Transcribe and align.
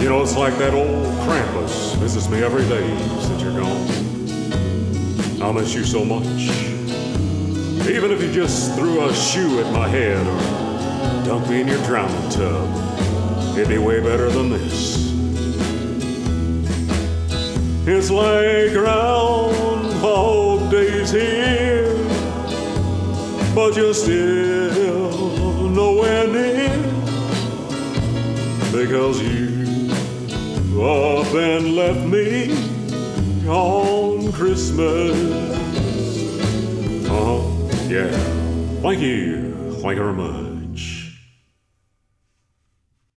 You 0.00 0.08
know, 0.08 0.22
it's 0.22 0.36
like 0.36 0.56
that 0.58 0.74
old 0.74 1.06
Krampus 1.26 1.96
visits 1.96 2.28
me 2.28 2.40
every 2.40 2.62
day 2.68 2.86
since 3.20 3.42
you're 3.42 3.58
gone. 3.58 5.42
I'll 5.42 5.52
miss 5.52 5.74
you 5.74 5.82
so 5.82 6.04
much. 6.04 6.24
Even 7.88 8.12
if 8.12 8.22
you 8.22 8.32
just 8.32 8.76
threw 8.76 9.04
a 9.04 9.12
shoe 9.12 9.58
at 9.58 9.72
my 9.72 9.88
head 9.88 10.24
or 10.24 10.40
dunked 11.26 11.50
me 11.50 11.62
in 11.62 11.66
your 11.66 11.82
drowning 11.84 12.30
tub, 12.30 13.58
it'd 13.58 13.68
be 13.68 13.78
way 13.78 13.98
better 14.00 14.30
than 14.30 14.50
this. 14.50 15.08
It's 17.88 18.10
like 18.10 18.72
Groundhog 18.74 20.70
Days 20.70 21.10
here, 21.10 21.92
but 23.52 23.74
you're 23.76 23.94
still 23.94 25.68
nowhere 25.70 26.28
near 26.28 26.76
because 28.70 29.20
you 29.20 29.67
up 30.82 31.34
and 31.34 31.74
left 31.74 32.06
me 32.06 32.50
on 33.48 34.32
Christmas. 34.32 35.12
Oh. 37.10 37.54
Yeah. 37.88 38.10
Thank 38.82 39.00
you. 39.00 39.54
Thank 39.80 39.96
you 39.96 40.02
very 40.02 40.12
much. 40.12 40.47